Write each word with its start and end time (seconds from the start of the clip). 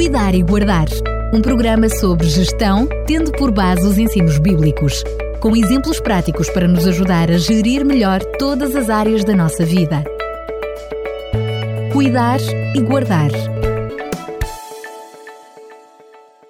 Cuidar 0.00 0.34
e 0.34 0.42
Guardar. 0.42 0.86
Um 1.30 1.42
programa 1.42 1.86
sobre 1.90 2.26
gestão, 2.26 2.88
tendo 3.06 3.30
por 3.32 3.50
base 3.50 3.86
os 3.86 3.98
ensinos 3.98 4.38
bíblicos, 4.38 5.04
com 5.42 5.54
exemplos 5.54 6.00
práticos 6.00 6.48
para 6.48 6.66
nos 6.66 6.86
ajudar 6.86 7.30
a 7.30 7.36
gerir 7.36 7.84
melhor 7.84 8.24
todas 8.38 8.74
as 8.74 8.88
áreas 8.88 9.24
da 9.24 9.36
nossa 9.36 9.62
vida. 9.62 10.02
Cuidar 11.92 12.40
e 12.74 12.80
Guardar. 12.80 13.30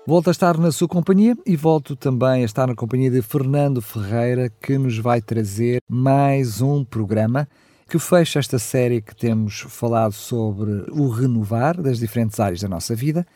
Volto 0.06 0.28
a 0.28 0.30
estar 0.30 0.56
na 0.56 0.70
sua 0.70 0.86
companhia 0.86 1.36
e 1.44 1.56
volto 1.56 1.96
também 1.96 2.42
a 2.42 2.44
estar 2.44 2.68
na 2.68 2.76
companhia 2.76 3.10
de 3.10 3.20
Fernando 3.20 3.82
Ferreira, 3.82 4.48
que 4.62 4.78
nos 4.78 4.96
vai 4.96 5.20
trazer 5.20 5.82
mais 5.88 6.62
um 6.62 6.84
programa 6.84 7.48
que 7.90 7.98
fecha 7.98 8.38
esta 8.38 8.56
série 8.56 9.02
que 9.02 9.16
temos 9.16 9.62
falado 9.62 10.12
sobre 10.12 10.84
o 10.92 11.08
renovar 11.08 11.82
das 11.82 11.98
diferentes 11.98 12.38
áreas 12.38 12.60
da 12.60 12.68
nossa 12.68 12.94
vida. 12.94 13.26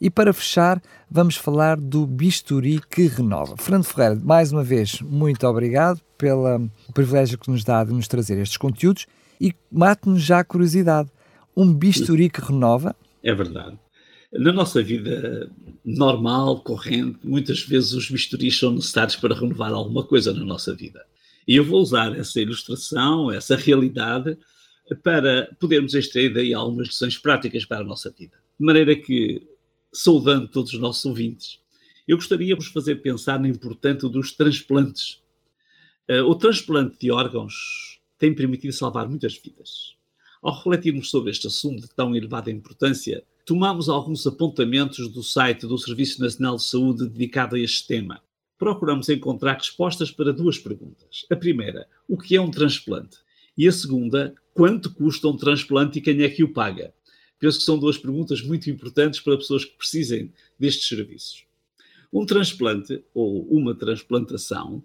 E 0.00 0.08
para 0.08 0.32
fechar, 0.32 0.80
vamos 1.10 1.36
falar 1.36 1.76
do 1.76 2.06
bisturi 2.06 2.80
que 2.90 3.06
renova. 3.06 3.54
Fernando 3.58 3.84
Ferreira, 3.84 4.18
mais 4.24 4.50
uma 4.50 4.64
vez, 4.64 5.02
muito 5.02 5.46
obrigado 5.46 6.00
pelo 6.16 6.70
privilégio 6.94 7.36
que 7.36 7.50
nos 7.50 7.62
dá 7.62 7.84
de 7.84 7.92
nos 7.92 8.08
trazer 8.08 8.38
estes 8.38 8.56
conteúdos 8.56 9.06
e 9.38 9.52
mate-nos 9.70 10.22
já 10.22 10.38
a 10.38 10.44
curiosidade. 10.44 11.10
Um 11.54 11.70
bisturi 11.74 12.30
que 12.30 12.40
renova? 12.40 12.96
É 13.22 13.34
verdade. 13.34 13.78
Na 14.32 14.52
nossa 14.52 14.82
vida 14.82 15.50
normal, 15.84 16.62
corrente, 16.62 17.18
muitas 17.22 17.60
vezes 17.60 17.92
os 17.92 18.10
bisturis 18.10 18.58
são 18.58 18.72
necessários 18.72 19.16
para 19.16 19.34
renovar 19.34 19.70
alguma 19.70 20.02
coisa 20.02 20.32
na 20.32 20.44
nossa 20.44 20.74
vida. 20.74 21.04
E 21.48 21.56
eu 21.56 21.64
vou 21.64 21.80
usar 21.80 22.14
essa 22.14 22.38
ilustração, 22.38 23.32
essa 23.32 23.56
realidade, 23.56 24.36
para 25.02 25.50
podermos 25.58 25.94
extrair 25.94 26.30
daí 26.30 26.52
algumas 26.52 26.88
lições 26.88 27.16
práticas 27.16 27.64
para 27.64 27.78
a 27.78 27.84
nossa 27.84 28.10
vida. 28.10 28.36
De 28.60 28.66
maneira 28.66 28.94
que, 28.94 29.48
saudando 29.90 30.46
todos 30.46 30.74
os 30.74 30.78
nossos 30.78 31.06
ouvintes, 31.06 31.58
eu 32.06 32.18
gostaria 32.18 32.48
de 32.48 32.54
vos 32.54 32.66
fazer 32.66 32.96
pensar 32.96 33.40
na 33.40 33.48
importância 33.48 34.10
dos 34.10 34.32
transplantes. 34.32 35.22
Uh, 36.06 36.22
o 36.24 36.34
transplante 36.34 36.98
de 37.00 37.10
órgãos 37.10 37.98
tem 38.18 38.34
permitido 38.34 38.72
salvar 38.74 39.08
muitas 39.08 39.34
vidas. 39.34 39.96
Ao 40.42 40.54
refletirmos 40.54 41.08
sobre 41.08 41.30
este 41.30 41.46
assunto 41.46 41.80
de 41.80 41.94
tão 41.94 42.14
elevada 42.14 42.50
importância, 42.50 43.24
tomamos 43.46 43.88
alguns 43.88 44.26
apontamentos 44.26 45.08
do 45.08 45.22
site 45.22 45.66
do 45.66 45.78
Serviço 45.78 46.20
Nacional 46.20 46.56
de 46.56 46.64
Saúde 46.64 47.08
dedicado 47.08 47.56
a 47.56 47.58
este 47.58 47.86
tema 47.86 48.20
procuramos 48.58 49.08
encontrar 49.08 49.54
respostas 49.54 50.10
para 50.10 50.32
duas 50.32 50.58
perguntas. 50.58 51.24
A 51.30 51.36
primeira, 51.36 51.88
o 52.08 52.18
que 52.18 52.36
é 52.36 52.40
um 52.40 52.50
transplante? 52.50 53.18
E 53.56 53.66
a 53.66 53.72
segunda, 53.72 54.34
quanto 54.52 54.92
custa 54.92 55.28
um 55.28 55.36
transplante 55.36 55.98
e 55.98 56.02
quem 56.02 56.22
é 56.22 56.28
que 56.28 56.42
o 56.42 56.52
paga? 56.52 56.92
Penso 57.38 57.58
que 57.58 57.64
são 57.64 57.78
duas 57.78 57.96
perguntas 57.96 58.42
muito 58.42 58.68
importantes 58.68 59.20
para 59.20 59.36
pessoas 59.36 59.64
que 59.64 59.76
precisem 59.76 60.32
destes 60.58 60.88
serviços. 60.88 61.44
Um 62.12 62.26
transplante, 62.26 63.04
ou 63.14 63.46
uma 63.48 63.74
transplantação, 63.74 64.82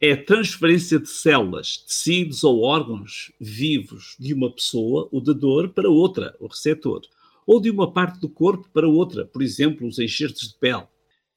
é 0.00 0.12
a 0.12 0.24
transferência 0.24 0.98
de 0.98 1.10
células, 1.10 1.76
tecidos 1.76 2.42
ou 2.42 2.62
órgãos 2.62 3.32
vivos 3.38 4.16
de 4.18 4.32
uma 4.32 4.50
pessoa, 4.50 5.06
o 5.12 5.20
dador, 5.20 5.68
para 5.70 5.90
outra, 5.90 6.34
o 6.40 6.46
receptor, 6.46 7.02
ou 7.46 7.60
de 7.60 7.68
uma 7.68 7.92
parte 7.92 8.18
do 8.18 8.28
corpo 8.28 8.66
para 8.72 8.88
outra, 8.88 9.26
por 9.26 9.42
exemplo, 9.42 9.86
os 9.86 9.98
enxertos 9.98 10.48
de 10.48 10.54
pele 10.54 10.86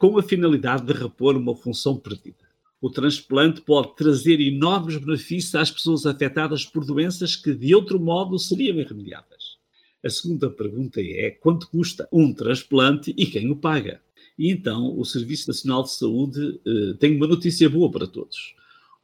com 0.03 0.19
a 0.19 0.21
finalidade 0.21 0.85
de 0.85 0.91
repor 0.91 1.37
uma 1.37 1.55
função 1.55 1.95
perdida. 1.95 2.43
O 2.81 2.89
transplante 2.89 3.61
pode 3.61 3.95
trazer 3.95 4.41
enormes 4.41 4.97
benefícios 4.97 5.55
às 5.55 5.71
pessoas 5.71 6.05
afetadas 6.05 6.65
por 6.65 6.83
doenças 6.83 7.37
que 7.37 7.55
de 7.55 7.73
outro 7.73 7.97
modo 7.97 8.37
seriam 8.37 8.77
irremediáveis. 8.77 9.59
A 10.03 10.09
segunda 10.09 10.49
pergunta 10.49 10.99
é 10.99 11.31
quanto 11.31 11.69
custa 11.69 12.05
um 12.11 12.33
transplante 12.33 13.13
e 13.15 13.25
quem 13.27 13.49
o 13.49 13.55
paga? 13.55 14.01
E 14.37 14.51
então 14.51 14.93
o 14.99 15.05
Serviço 15.05 15.47
Nacional 15.47 15.83
de 15.83 15.93
Saúde 15.93 16.59
eh, 16.67 16.97
tem 16.99 17.15
uma 17.15 17.25
notícia 17.25 17.69
boa 17.69 17.89
para 17.89 18.05
todos. 18.05 18.55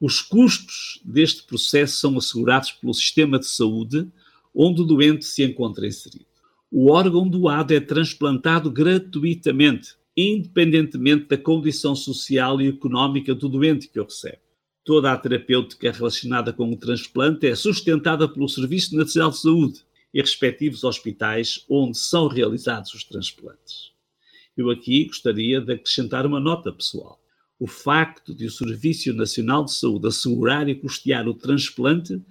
Os 0.02 0.22
custos 0.22 1.00
deste 1.06 1.44
processo 1.44 1.96
são 1.96 2.18
assegurados 2.18 2.74
pelo 2.74 2.94
sistema 2.94 3.40
de 3.40 3.48
saúde 3.48 4.06
onde 4.54 4.82
o 4.82 4.86
doente 4.86 5.24
se 5.24 5.46
encontra 5.46 5.88
inserido. 5.88 6.26
O 6.70 6.92
órgão 6.92 7.26
doado 7.26 7.74
é 7.74 7.80
transplantado 7.80 8.70
gratuitamente 8.70 9.98
independentemente 10.28 11.28
da 11.28 11.38
condição 11.38 11.96
social 11.96 12.62
e 12.62 12.68
económica 12.68 13.34
do 13.34 13.48
doente 13.48 13.88
que 13.88 14.00
o 14.00 14.04
recebe. 14.04 14.40
Toda 14.84 15.14
a 15.14 15.18
terapêutica 15.18 15.92
relacionada 15.92 16.52
com 16.52 16.70
o 16.72 16.76
transplante 16.76 17.48
é 17.48 17.56
sustentada 17.56 18.28
pelo 18.28 18.50
Serviço 18.50 18.96
Nacional 18.96 19.30
de 19.30 19.40
Saúde 19.40 19.82
e 20.14 20.20
respectivos 20.20 20.84
hospitais 20.84 21.64
onde 21.70 21.98
são 21.98 22.28
realizados 22.28 22.94
os 22.94 23.04
transplantes. 23.04 23.92
Eu 24.58 24.70
aqui 24.70 25.06
gostaria 25.06 25.62
de 25.62 25.74
acrescentar 25.74 26.26
uma 26.26 26.40
nota 26.40 26.72
pessoal. 26.72 27.22
O 27.58 27.68
facto 27.68 28.34
de 28.34 28.46
o 28.46 28.52
Serviço 28.52 29.14
Nacional 29.14 29.64
de 29.64 29.74
Saúde 29.74 30.08
assegurar 30.08 30.68
e 30.68 30.76
custear 30.76 31.28
o 31.28 31.34
transplante 31.34 32.22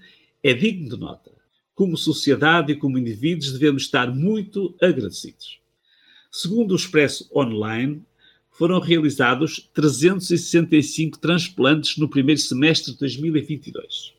é 0.43 0.53
digno 0.53 0.91
de 0.91 0.97
nota. 0.99 1.31
Como 1.75 1.97
sociedade 1.97 2.73
e 2.73 2.77
como 2.77 2.99
indivíduos 2.99 3.53
devemos 3.53 3.85
estar 3.85 4.15
muito 4.15 4.75
agradecidos. 4.83 5.61
Segundo 6.31 6.73
o 6.73 6.77
Expresso 6.77 7.29
Online, 7.35 8.03
foram 8.51 8.81
realizados 8.81 9.71
365 9.73 11.19
transplantes 11.19 11.97
no 11.97 12.09
primeiro 12.09 12.41
semestre 12.41 12.93
de 12.93 12.99
2022. 12.99 14.13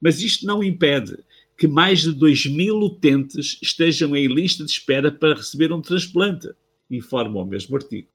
Mas 0.00 0.20
isto 0.20 0.44
não 0.44 0.62
impede 0.62 1.16
que 1.56 1.68
mais 1.68 2.00
de 2.00 2.12
2 2.12 2.46
mil 2.46 2.78
utentes 2.78 3.58
estejam 3.62 4.16
em 4.16 4.26
lista 4.26 4.64
de 4.64 4.70
espera 4.70 5.12
para 5.12 5.34
receber 5.34 5.72
um 5.72 5.80
transplante, 5.80 6.48
informa 6.90 7.40
o 7.40 7.44
mesmo 7.44 7.76
artigo. 7.76 8.08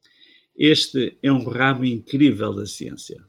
Este 0.57 1.17
é 1.21 1.31
um 1.31 1.43
ramo 1.43 1.85
incrível 1.85 2.53
da 2.53 2.65
ciência, 2.65 3.23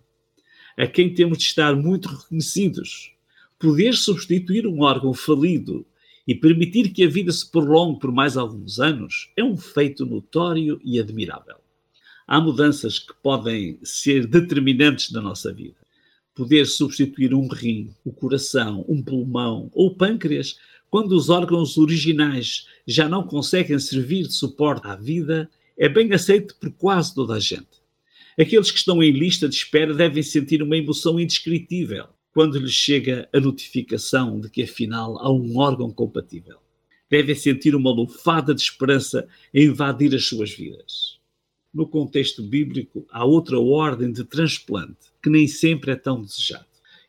a 0.76 0.86
quem 0.86 1.12
temos 1.12 1.38
de 1.38 1.44
estar 1.44 1.76
muito 1.76 2.08
reconhecidos. 2.08 3.12
Poder 3.58 3.94
substituir 3.94 4.66
um 4.66 4.80
órgão 4.82 5.14
falido 5.14 5.86
e 6.26 6.34
permitir 6.34 6.92
que 6.92 7.04
a 7.04 7.08
vida 7.08 7.30
se 7.30 7.48
prolongue 7.48 8.00
por 8.00 8.10
mais 8.10 8.36
alguns 8.36 8.80
anos 8.80 9.30
é 9.36 9.44
um 9.44 9.56
feito 9.56 10.04
notório 10.04 10.80
e 10.84 10.98
admirável. 10.98 11.56
Há 12.26 12.40
mudanças 12.40 12.98
que 12.98 13.14
podem 13.22 13.78
ser 13.84 14.26
determinantes 14.26 15.12
na 15.12 15.20
nossa 15.20 15.52
vida. 15.52 15.76
Poder 16.34 16.66
substituir 16.66 17.32
um 17.32 17.46
rim, 17.46 17.94
o 18.04 18.12
coração, 18.12 18.84
um 18.88 19.00
pulmão 19.00 19.70
ou 19.72 19.88
o 19.88 19.94
pâncreas, 19.94 20.58
quando 20.90 21.12
os 21.12 21.30
órgãos 21.30 21.78
originais 21.78 22.66
já 22.86 23.08
não 23.08 23.22
conseguem 23.22 23.78
servir 23.78 24.26
de 24.26 24.34
suporte 24.34 24.86
à 24.86 24.96
vida, 24.96 25.48
é 25.78 25.88
bem 25.88 26.12
aceito 26.12 26.56
por 26.56 26.72
quase 26.72 27.14
toda 27.14 27.34
a 27.34 27.40
gente. 27.40 27.86
Aqueles 28.38 28.70
que 28.70 28.78
estão 28.78 29.02
em 29.02 29.12
lista 29.12 29.48
de 29.48 29.54
espera 29.54 29.94
devem 29.94 30.22
sentir 30.22 30.62
uma 30.62 30.76
emoção 30.76 31.18
indescritível 31.18 32.08
quando 32.36 32.58
lhes 32.58 32.74
chega 32.74 33.26
a 33.32 33.40
notificação 33.40 34.38
de 34.38 34.50
que 34.50 34.62
afinal 34.62 35.16
há 35.20 35.32
um 35.32 35.56
órgão 35.56 35.90
compatível. 35.90 36.58
Devem 37.08 37.34
sentir 37.34 37.74
uma 37.74 37.90
lufada 37.90 38.54
de 38.54 38.60
esperança 38.60 39.26
a 39.54 39.58
invadir 39.58 40.14
as 40.14 40.26
suas 40.26 40.50
vidas. 40.50 41.18
No 41.72 41.88
contexto 41.88 42.42
bíblico, 42.42 43.06
há 43.10 43.24
outra 43.24 43.58
ordem 43.58 44.12
de 44.12 44.22
transplante 44.22 45.10
que 45.22 45.30
nem 45.30 45.48
sempre 45.48 45.92
é 45.92 45.96
tão 45.96 46.20
desejado 46.20 46.66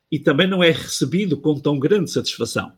e 0.09 0.17
também 0.17 0.47
não 0.47 0.63
é 0.63 0.71
recebido 0.71 1.35
com 1.35 1.59
tão 1.59 1.77
grande 1.77 2.09
satisfação. 2.09 2.71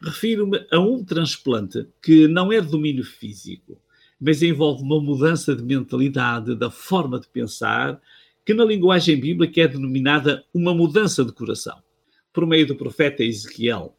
Refiro-me 0.00 0.64
a 0.70 0.78
um 0.78 1.04
transplante 1.04 1.88
que 2.00 2.28
não 2.28 2.52
é 2.52 2.60
de 2.60 2.70
domínio 2.70 3.04
físico, 3.04 3.80
mas 4.20 4.44
envolve 4.44 4.80
uma 4.80 5.00
mudança 5.00 5.56
de 5.56 5.62
mentalidade, 5.64 6.54
da 6.54 6.70
forma 6.70 7.18
de 7.18 7.26
pensar, 7.26 8.00
que 8.44 8.54
na 8.54 8.64
linguagem 8.64 9.18
bíblica 9.18 9.62
é 9.62 9.66
denominada 9.66 10.44
uma 10.54 10.72
mudança 10.72 11.24
de 11.24 11.32
coração 11.32 11.84
por 12.36 12.46
meio 12.46 12.66
do 12.66 12.76
profeta 12.76 13.24
Ezequiel, 13.24 13.96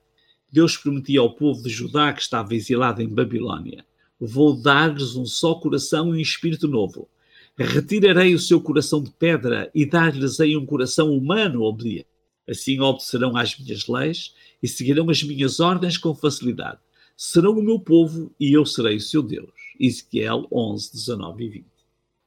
Deus 0.51 0.77
prometia 0.77 1.19
ao 1.19 1.33
povo 1.33 1.63
de 1.63 1.69
Judá 1.69 2.13
que 2.13 2.21
estava 2.21 2.53
exilado 2.53 3.01
em 3.01 3.09
Babilônia: 3.09 3.83
Vou 4.19 4.55
dar-lhes 4.55 5.15
um 5.15 5.25
só 5.25 5.55
coração 5.55 6.13
e 6.13 6.19
um 6.19 6.21
espírito 6.21 6.67
novo. 6.67 7.09
Retirarei 7.57 8.35
o 8.35 8.39
seu 8.39 8.61
coração 8.61 9.01
de 9.01 9.09
pedra 9.09 9.71
e 9.73 9.87
dar-lhes-ei 9.87 10.55
um 10.55 10.67
coração 10.67 11.11
humano 11.11 11.63
obediente. 11.63 12.05
Assim 12.47 12.79
obedecerão 12.79 13.35
às 13.35 13.57
minhas 13.57 13.87
leis 13.87 14.35
e 14.61 14.67
seguirão 14.67 15.09
as 15.09 15.23
minhas 15.23 15.59
ordens 15.59 15.97
com 15.97 16.13
facilidade. 16.13 16.77
Serão 17.17 17.53
o 17.53 17.63
meu 17.63 17.79
povo 17.79 18.31
e 18.39 18.53
eu 18.53 18.67
serei 18.67 18.97
o 18.97 19.01
seu 19.01 19.23
Deus. 19.23 19.49
Ezequiel 19.79 20.47
11, 20.51 20.91
19 20.93 21.43
e 21.43 21.49
20. 21.49 21.65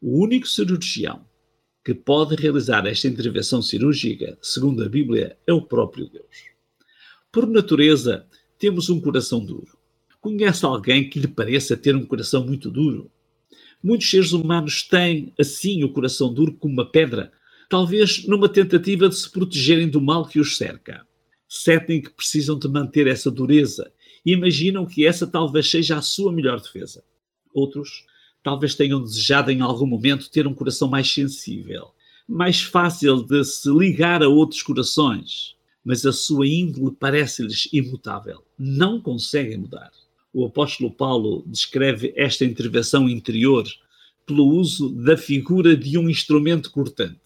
O 0.02 0.18
único 0.18 0.48
cirurgião 0.48 1.24
que 1.90 1.94
pode 1.94 2.36
realizar 2.36 2.86
esta 2.86 3.08
intervenção 3.08 3.60
cirúrgica, 3.60 4.38
segundo 4.40 4.84
a 4.84 4.88
Bíblia, 4.88 5.36
é 5.44 5.52
o 5.52 5.60
próprio 5.60 6.08
Deus. 6.08 6.44
Por 7.32 7.48
natureza, 7.48 8.24
temos 8.60 8.88
um 8.88 9.00
coração 9.00 9.44
duro. 9.44 9.76
Conhece 10.20 10.64
alguém 10.64 11.10
que 11.10 11.18
lhe 11.18 11.26
pareça 11.26 11.76
ter 11.76 11.96
um 11.96 12.06
coração 12.06 12.46
muito 12.46 12.70
duro? 12.70 13.10
Muitos 13.82 14.08
seres 14.08 14.30
humanos 14.30 14.84
têm, 14.84 15.34
assim, 15.36 15.82
o 15.82 15.92
coração 15.92 16.32
duro 16.32 16.52
como 16.52 16.74
uma 16.74 16.88
pedra, 16.88 17.32
talvez 17.68 18.24
numa 18.24 18.48
tentativa 18.48 19.08
de 19.08 19.16
se 19.16 19.28
protegerem 19.28 19.88
do 19.88 20.00
mal 20.00 20.24
que 20.24 20.38
os 20.38 20.56
cerca. 20.56 21.04
Sentem 21.48 22.00
que 22.00 22.10
precisam 22.10 22.56
de 22.56 22.68
manter 22.68 23.08
essa 23.08 23.32
dureza 23.32 23.90
e 24.24 24.30
imaginam 24.30 24.86
que 24.86 25.04
essa 25.04 25.26
talvez 25.26 25.68
seja 25.68 25.96
a 25.96 26.02
sua 26.02 26.32
melhor 26.32 26.60
defesa. 26.60 27.02
Outros 27.52 28.06
talvez 28.42 28.74
tenham 28.74 29.02
desejado 29.02 29.50
em 29.50 29.60
algum 29.60 29.86
momento 29.86 30.30
ter 30.30 30.46
um 30.46 30.54
coração 30.54 30.88
mais 30.88 31.12
sensível, 31.12 31.88
mais 32.28 32.60
fácil 32.60 33.24
de 33.24 33.44
se 33.44 33.70
ligar 33.70 34.22
a 34.22 34.28
outros 34.28 34.62
corações, 34.62 35.56
mas 35.84 36.04
a 36.06 36.12
sua 36.12 36.46
índole 36.46 36.94
parece-lhes 36.98 37.68
imutável. 37.72 38.44
Não 38.58 39.00
conseguem 39.00 39.58
mudar. 39.58 39.90
O 40.32 40.44
apóstolo 40.44 40.90
Paulo 40.90 41.42
descreve 41.46 42.12
esta 42.16 42.44
intervenção 42.44 43.08
interior 43.08 43.66
pelo 44.24 44.46
uso 44.46 44.90
da 44.90 45.16
figura 45.16 45.76
de 45.76 45.98
um 45.98 46.08
instrumento 46.08 46.70
cortante. 46.70 47.18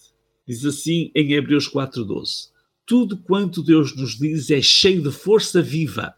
Diz 0.46 0.64
assim 0.64 1.10
em 1.14 1.32
Hebreus 1.32 1.68
4:12: 1.68 2.48
Tudo 2.86 3.16
quanto 3.18 3.62
Deus 3.62 3.94
nos 3.94 4.18
diz 4.18 4.50
é 4.50 4.62
cheio 4.62 5.02
de 5.02 5.10
força 5.10 5.60
viva 5.60 6.14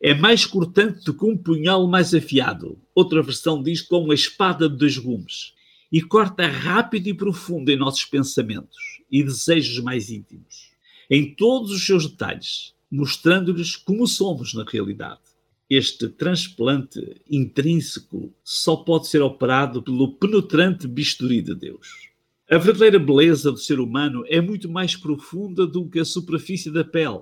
é 0.00 0.14
mais 0.14 0.46
cortante 0.46 1.04
do 1.04 1.12
que 1.12 1.24
um 1.24 1.36
punhal 1.36 1.86
mais 1.88 2.14
afiado. 2.14 2.78
Outra 2.94 3.22
versão 3.22 3.62
diz 3.62 3.82
como 3.82 4.06
uma 4.06 4.14
espada 4.14 4.68
de 4.68 4.76
dois 4.76 4.96
gumes. 4.96 5.54
E 5.90 6.00
corta 6.00 6.46
rápido 6.46 7.08
e 7.08 7.14
profundo 7.14 7.70
em 7.70 7.76
nossos 7.76 8.04
pensamentos 8.04 8.76
e 9.10 9.22
desejos 9.22 9.82
mais 9.82 10.10
íntimos, 10.10 10.70
em 11.10 11.34
todos 11.34 11.70
os 11.70 11.84
seus 11.84 12.06
detalhes, 12.06 12.74
mostrando-lhes 12.90 13.74
como 13.74 14.06
somos 14.06 14.52
na 14.52 14.64
realidade. 14.64 15.20
Este 15.68 16.08
transplante 16.08 17.22
intrínseco 17.28 18.32
só 18.44 18.76
pode 18.76 19.08
ser 19.08 19.22
operado 19.22 19.82
pelo 19.82 20.12
penetrante 20.12 20.86
bisturi 20.86 21.40
de 21.40 21.54
Deus. 21.54 22.08
A 22.50 22.58
verdadeira 22.58 22.98
beleza 22.98 23.50
do 23.50 23.58
ser 23.58 23.80
humano 23.80 24.24
é 24.26 24.40
muito 24.40 24.68
mais 24.68 24.94
profunda 24.94 25.66
do 25.66 25.88
que 25.88 25.98
a 25.98 26.04
superfície 26.04 26.70
da 26.70 26.84
pele 26.84 27.20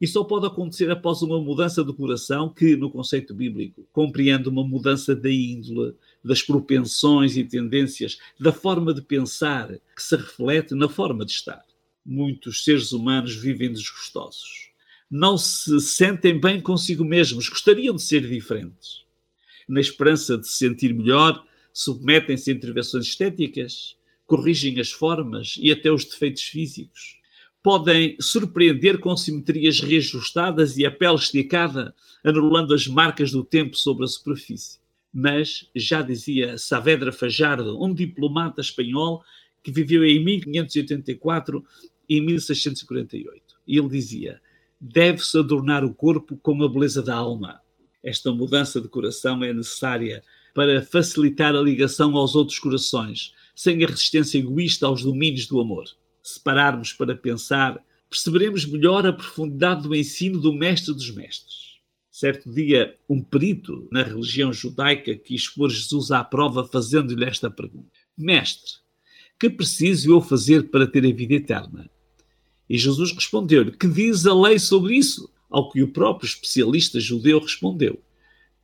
e 0.00 0.06
só 0.06 0.24
pode 0.24 0.46
acontecer 0.46 0.90
após 0.90 1.22
uma 1.22 1.40
mudança 1.40 1.82
do 1.82 1.94
coração, 1.94 2.48
que, 2.48 2.76
no 2.76 2.90
conceito 2.90 3.34
bíblico, 3.34 3.86
compreende 3.92 4.48
uma 4.48 4.66
mudança 4.66 5.14
da 5.14 5.30
índole, 5.30 5.94
das 6.22 6.42
propensões 6.42 7.36
e 7.36 7.44
tendências, 7.44 8.18
da 8.38 8.52
forma 8.52 8.92
de 8.92 9.02
pensar, 9.02 9.68
que 9.94 10.02
se 10.02 10.16
reflete 10.16 10.74
na 10.74 10.88
forma 10.88 11.24
de 11.24 11.32
estar. 11.32 11.64
Muitos 12.04 12.64
seres 12.64 12.92
humanos 12.92 13.34
vivem 13.34 13.72
desgostosos. 13.72 14.70
Não 15.10 15.38
se 15.38 15.80
sentem 15.80 16.38
bem 16.38 16.60
consigo 16.60 17.04
mesmos, 17.04 17.48
gostariam 17.48 17.94
de 17.94 18.02
ser 18.02 18.26
diferentes. 18.28 19.04
Na 19.68 19.80
esperança 19.80 20.36
de 20.36 20.46
se 20.46 20.58
sentir 20.58 20.92
melhor, 20.92 21.44
submetem-se 21.72 22.50
a 22.50 22.54
intervenções 22.54 23.06
estéticas, 23.06 23.96
corrigem 24.26 24.78
as 24.80 24.90
formas 24.90 25.56
e 25.58 25.70
até 25.70 25.90
os 25.90 26.04
defeitos 26.04 26.42
físicos 26.42 27.16
podem 27.66 28.16
surpreender 28.20 29.00
com 29.00 29.16
simetrias 29.16 29.80
reajustadas 29.80 30.78
e 30.78 30.86
a 30.86 30.90
pele 30.92 31.16
esticada, 31.16 31.92
anulando 32.22 32.72
as 32.72 32.86
marcas 32.86 33.32
do 33.32 33.42
tempo 33.42 33.76
sobre 33.76 34.04
a 34.04 34.06
superfície. 34.06 34.78
Mas, 35.12 35.68
já 35.74 36.00
dizia 36.00 36.56
Saavedra 36.58 37.10
Fajardo, 37.10 37.82
um 37.82 37.92
diplomata 37.92 38.60
espanhol 38.60 39.20
que 39.64 39.72
viveu 39.72 40.04
em 40.04 40.24
1584 40.24 41.64
e 42.08 42.20
1648, 42.20 43.42
e 43.66 43.76
ele 43.76 43.88
dizia: 43.88 44.40
deve-se 44.80 45.36
adornar 45.36 45.84
o 45.84 45.92
corpo 45.92 46.36
com 46.36 46.62
a 46.62 46.68
beleza 46.68 47.02
da 47.02 47.16
alma. 47.16 47.60
Esta 48.00 48.30
mudança 48.30 48.80
de 48.80 48.86
coração 48.86 49.42
é 49.42 49.52
necessária 49.52 50.22
para 50.54 50.82
facilitar 50.82 51.56
a 51.56 51.60
ligação 51.60 52.16
aos 52.16 52.36
outros 52.36 52.60
corações, 52.60 53.34
sem 53.56 53.82
a 53.82 53.88
resistência 53.88 54.38
egoísta 54.38 54.86
aos 54.86 55.02
domínios 55.02 55.48
do 55.48 55.58
amor 55.58 55.86
se 56.28 56.40
pararmos 56.40 56.92
para 56.92 57.14
pensar, 57.14 57.80
perceberemos 58.10 58.66
melhor 58.66 59.06
a 59.06 59.12
profundidade 59.12 59.84
do 59.84 59.94
ensino 59.94 60.40
do 60.40 60.52
Mestre 60.52 60.92
dos 60.92 61.10
Mestres. 61.14 61.76
Certo 62.10 62.50
dia, 62.50 62.96
um 63.08 63.22
perito 63.22 63.86
na 63.92 64.02
religião 64.02 64.52
judaica 64.52 65.14
quis 65.14 65.48
pôr 65.48 65.70
Jesus 65.70 66.10
à 66.10 66.24
prova 66.24 66.64
fazendo-lhe 66.64 67.24
esta 67.24 67.48
pergunta: 67.48 67.92
Mestre, 68.18 68.72
que 69.38 69.48
preciso 69.48 70.10
eu 70.10 70.20
fazer 70.20 70.70
para 70.70 70.86
ter 70.86 71.06
a 71.06 71.14
vida 71.14 71.34
eterna? 71.34 71.88
E 72.68 72.76
Jesus 72.76 73.12
respondeu-lhe: 73.12 73.70
Que 73.70 73.86
diz 73.86 74.26
a 74.26 74.34
lei 74.34 74.58
sobre 74.58 74.96
isso? 74.96 75.30
Ao 75.48 75.70
que 75.70 75.80
o 75.80 75.92
próprio 75.92 76.26
especialista 76.26 76.98
judeu 76.98 77.38
respondeu: 77.38 78.02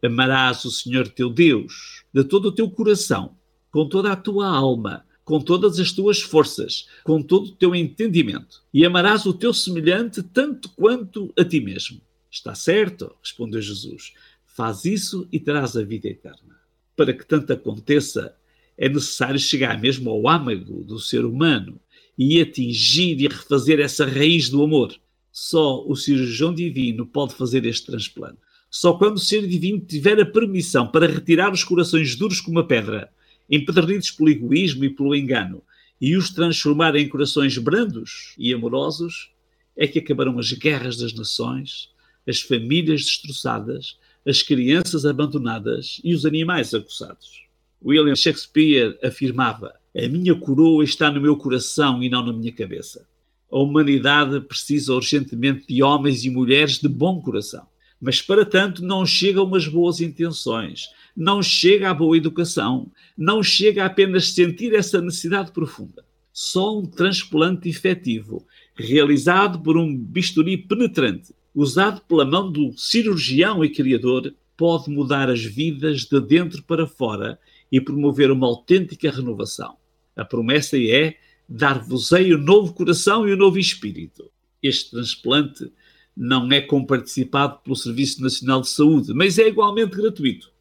Amarás 0.03 0.65
o 0.65 0.71
Senhor 0.71 1.07
teu 1.07 1.31
Deus 1.31 2.03
de 2.13 2.25
todo 2.25 2.47
o 2.47 2.53
teu 2.53 2.69
coração, 2.69 3.37
com 3.71 3.89
toda 3.89 4.11
a 4.11 4.17
tua 4.17 4.49
alma 4.49 5.05
com 5.25 5.41
todas 5.41 5.79
as 5.79 5.93
tuas 5.93 6.21
forças, 6.21 6.89
com 7.05 7.23
todo 7.23 7.49
o 7.49 7.53
teu 7.53 7.75
entendimento, 7.75 8.63
e 8.73 8.85
amarás 8.85 9.25
o 9.27 9.35
teu 9.35 9.55
semelhante 9.55 10.23
tanto 10.23 10.69
quanto 10.71 11.33
a 11.39 11.45
ti 11.45 11.61
mesmo. 11.61 12.01
Está 12.31 12.55
certo, 12.55 13.15
respondeu 13.23 13.61
Jesus. 13.61 14.15
Faz 14.45 14.85
isso 14.85 15.29
e 15.31 15.39
terás 15.39 15.77
a 15.77 15.83
vida 15.83 16.09
eterna. 16.09 16.57
Para 16.97 17.13
que 17.13 17.25
tanto 17.25 17.53
aconteça, 17.53 18.35
é 18.77 18.89
necessário 18.89 19.39
chegar 19.39 19.81
mesmo 19.81 20.11
ao 20.11 20.29
âmago 20.29 20.83
do 20.83 20.99
ser 20.99 21.25
humano 21.25 21.81
e 22.19 22.41
atingir 22.41 23.21
e 23.21 23.29
refazer 23.29 23.81
essa 23.81 24.05
raiz 24.05 24.49
do 24.49 24.63
amor. 24.63 24.95
Só 25.31 25.87
o 25.87 25.97
cirurgião 25.97 26.55
divino 26.55 27.07
pode 27.07 27.35
fazer 27.35 27.65
este 27.65 27.87
transplante. 27.87 28.39
Só 28.71 28.95
quando 28.95 29.17
o 29.17 29.21
ser 29.21 29.47
divino 29.47 29.81
tiver 29.81 30.19
a 30.21 30.27
permissão 30.27 30.87
para 30.87 31.07
retirar 31.07 31.53
os 31.53 31.63
corações 31.63 32.17
duros 32.17 32.41
como 32.41 32.59
a 32.59 32.65
pedra 32.65 33.11
empedernidos 33.53 34.11
pelo 34.11 34.31
egoísmo 34.31 34.87
e 34.87 34.91
pelo 34.91 35.15
engano, 35.15 35.63
e 36.01 36.17
os 36.17 36.31
transformar 36.31 36.97
em 36.97 37.07
corações 37.07 37.57
brandos 37.59 38.35
e 38.39 38.53
amorosos, 38.53 39.31
é 39.77 39.87
que 39.87 39.99
acabarão 39.99 40.39
as 40.39 40.51
guerras 40.53 40.97
das 40.97 41.13
nações, 41.13 41.91
as 42.27 42.41
famílias 42.41 43.03
destroçadas, 43.03 43.99
as 44.27 44.43
crianças 44.43 45.05
abandonadas 45.05 46.01
e 46.03 46.15
os 46.15 46.25
animais 46.25 46.73
acossados. 46.73 47.45
William 47.85 48.17
Shakespeare 48.17 48.99
afirmava: 49.03 49.75
A 49.97 50.09
minha 50.09 50.35
coroa 50.35 50.83
está 50.83 51.11
no 51.11 51.21
meu 51.21 51.37
coração 51.37 52.03
e 52.03 52.09
não 52.09 52.25
na 52.25 52.33
minha 52.33 52.53
cabeça. 52.53 53.07
A 53.51 53.59
humanidade 53.59 54.41
precisa 54.41 54.95
urgentemente 54.95 55.67
de 55.67 55.83
homens 55.83 56.25
e 56.25 56.31
mulheres 56.31 56.79
de 56.79 56.89
bom 56.89 57.21
coração. 57.21 57.67
Mas 58.03 58.21
para 58.21 58.45
tanto 58.45 58.85
não 58.85 59.07
chegam 59.07 59.45
umas 59.45 59.69
boas 59.69 60.01
intenções, 60.01 60.89
não 61.17 61.41
chega 61.41 61.89
à 61.89 61.95
boa 61.95 62.17
educação, 62.17 62.91
não 63.17 63.45
chega 63.45 63.85
a 63.85 63.87
apenas 63.87 64.33
sentir 64.33 64.75
essa 64.75 65.01
necessidade 65.01 65.53
profunda. 65.53 66.05
Só 66.33 66.77
um 66.81 66.85
transplante 66.85 67.69
efetivo, 67.69 68.45
realizado 68.75 69.61
por 69.61 69.77
um 69.77 69.97
bisturi 69.97 70.57
penetrante, 70.59 71.33
usado 71.55 72.01
pela 72.01 72.25
mão 72.25 72.51
do 72.51 72.77
cirurgião 72.77 73.65
e 73.65 73.71
criador, 73.71 74.35
pode 74.57 74.91
mudar 74.91 75.31
as 75.31 75.45
vidas 75.45 76.01
de 76.01 76.21
dentro 76.21 76.61
para 76.65 76.89
fora 76.89 77.39
e 77.71 77.81
promover 77.81 78.33
uma 78.33 78.49
autêntica 78.49 79.13
renovação. 79.13 79.77
A 80.17 80.25
promessa 80.25 80.77
é 80.77 81.15
dar-vos-ei 81.49 82.35
o 82.35 82.39
um 82.39 82.43
novo 82.43 82.75
coração 82.75 83.29
e 83.29 83.31
o 83.31 83.37
um 83.37 83.39
novo 83.39 83.61
espírito. 83.61 84.29
Este 84.61 84.91
transplante 84.91 85.71
não 86.17 86.51
é 86.53 86.61
comparticipado 86.61 87.59
pelo 87.59 87.77
Serviço 87.77 88.23
Nacional 88.23 88.61
de 88.61 88.69
Saúde, 88.69 89.13
mas 89.15 89.39
é 89.39 89.49
igualmente 89.49 89.97
gratuito 89.97 90.53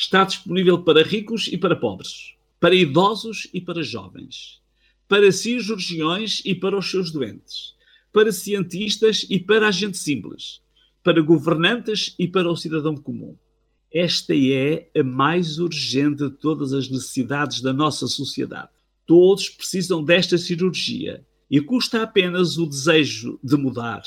está 0.00 0.24
disponível 0.24 0.82
para 0.82 1.02
ricos 1.02 1.46
e 1.48 1.58
para 1.58 1.76
pobres, 1.76 2.32
para 2.58 2.74
idosos 2.74 3.46
e 3.52 3.60
para 3.60 3.82
jovens, 3.82 4.58
para 5.06 5.30
cirurgiões 5.30 6.40
e 6.42 6.54
para 6.54 6.78
os 6.78 6.90
seus 6.90 7.12
doentes, 7.12 7.74
para 8.10 8.32
cientistas 8.32 9.26
e 9.28 9.38
para 9.38 9.68
a 9.68 9.70
gente 9.70 9.98
simples, 9.98 10.62
para 11.04 11.20
governantes 11.20 12.14
e 12.18 12.26
para 12.26 12.50
o 12.50 12.56
cidadão 12.56 12.96
comum. 12.96 13.36
Esta 13.92 14.34
é 14.34 14.88
a 14.98 15.02
mais 15.02 15.58
urgente 15.58 16.24
de 16.24 16.30
todas 16.30 16.72
as 16.72 16.88
necessidades 16.88 17.60
da 17.60 17.72
nossa 17.72 18.06
sociedade. 18.06 18.70
Todos 19.04 19.50
precisam 19.50 20.02
desta 20.02 20.38
cirurgia 20.38 21.26
e 21.50 21.60
custa 21.60 22.02
apenas 22.02 22.56
o 22.56 22.64
desejo 22.64 23.38
de 23.44 23.56
mudar. 23.56 24.02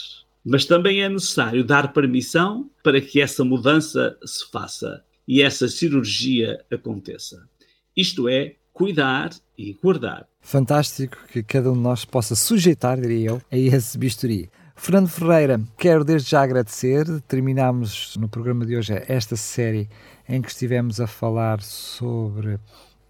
Mas 0.45 0.65
também 0.65 1.01
é 1.01 1.09
necessário 1.09 1.63
dar 1.63 1.93
permissão 1.93 2.69
para 2.83 2.99
que 2.99 3.21
essa 3.21 3.45
mudança 3.45 4.17
se 4.25 4.49
faça 4.51 5.03
e 5.27 5.41
essa 5.41 5.67
cirurgia 5.67 6.63
aconteça. 6.71 7.47
Isto 7.95 8.27
é, 8.27 8.55
cuidar 8.73 9.29
e 9.57 9.73
guardar. 9.73 10.27
Fantástico 10.41 11.17
que 11.31 11.41
cada 11.41 11.71
um 11.71 11.75
de 11.75 11.79
nós 11.79 12.03
possa 12.03 12.35
sujeitar, 12.35 12.99
diria 12.99 13.29
eu, 13.29 13.41
a 13.51 13.57
esse 13.57 13.97
bisturi. 13.97 14.49
Fernando 14.75 15.07
Ferreira, 15.07 15.61
quero 15.77 16.03
desde 16.03 16.31
já 16.31 16.41
agradecer. 16.41 17.05
Terminamos 17.21 18.17
no 18.17 18.27
programa 18.27 18.65
de 18.65 18.75
hoje 18.75 18.93
esta 19.07 19.35
série 19.35 19.87
em 20.27 20.41
que 20.41 20.49
estivemos 20.49 20.99
a 20.99 21.07
falar 21.07 21.61
sobre 21.61 22.59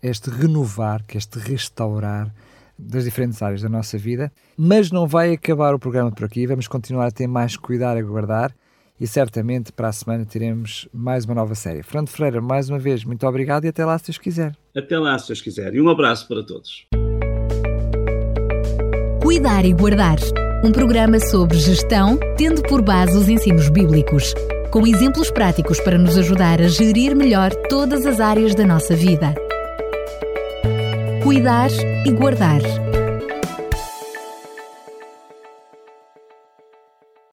este 0.01 0.29
renovar, 0.29 1.03
que 1.07 1.17
este 1.17 1.39
restaurar 1.39 2.33
das 2.77 3.05
diferentes 3.05 3.41
áreas 3.41 3.61
da 3.61 3.69
nossa 3.69 3.97
vida. 3.97 4.31
Mas 4.57 4.91
não 4.91 5.07
vai 5.07 5.33
acabar 5.33 5.73
o 5.73 5.79
programa 5.79 6.11
por 6.11 6.25
aqui. 6.25 6.45
Vamos 6.47 6.67
continuar 6.67 7.07
a 7.07 7.11
ter 7.11 7.27
mais 7.27 7.55
cuidar 7.55 7.97
e 7.97 8.03
guardar 8.03 8.53
e 8.99 9.07
certamente 9.07 9.71
para 9.71 9.89
a 9.89 9.91
semana 9.91 10.25
teremos 10.25 10.87
mais 10.93 11.25
uma 11.25 11.35
nova 11.35 11.55
série. 11.55 11.83
Fernando 11.83 12.09
Freire, 12.09 12.39
mais 12.39 12.69
uma 12.69 12.79
vez, 12.79 13.03
muito 13.03 13.25
obrigado 13.27 13.65
e 13.65 13.67
até 13.67 13.83
lá 13.83 13.97
se 13.97 14.05
Deus 14.05 14.17
quiser. 14.17 14.55
Até 14.75 14.97
lá 14.97 15.17
se 15.17 15.27
Deus 15.27 15.41
quiser 15.41 15.73
e 15.73 15.81
um 15.81 15.89
abraço 15.89 16.27
para 16.27 16.43
todos. 16.43 16.87
Cuidar 19.21 19.65
e 19.65 19.73
Guardar 19.73 20.17
um 20.63 20.71
programa 20.71 21.19
sobre 21.19 21.57
gestão, 21.57 22.17
tendo 22.37 22.61
por 22.63 22.81
base 22.81 23.17
os 23.17 23.27
ensinos 23.27 23.67
bíblicos, 23.67 24.33
com 24.71 24.87
exemplos 24.87 25.29
práticos 25.29 25.77
para 25.81 25.97
nos 25.97 26.17
ajudar 26.17 26.61
a 26.61 26.69
gerir 26.69 27.13
melhor 27.13 27.53
todas 27.67 28.05
as 28.05 28.21
áreas 28.21 28.55
da 28.55 28.65
nossa 28.65 28.95
vida. 28.95 29.35
Cuidar 31.23 31.71
e 32.05 32.11
guardar 32.11 32.82